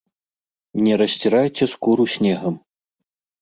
[0.87, 2.57] Не расцірайце скуру снегам.